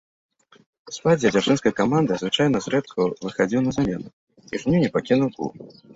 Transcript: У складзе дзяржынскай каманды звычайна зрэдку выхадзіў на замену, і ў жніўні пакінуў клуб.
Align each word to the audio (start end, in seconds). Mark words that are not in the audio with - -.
У 0.91 0.93
складзе 0.95 1.31
дзяржынскай 1.35 1.73
каманды 1.81 2.17
звычайна 2.21 2.61
зрэдку 2.67 2.99
выхадзіў 3.27 3.59
на 3.67 3.71
замену, 3.79 4.09
і 4.51 4.53
ў 4.55 4.59
жніўні 4.65 4.89
пакінуў 4.97 5.29
клуб. 5.37 5.53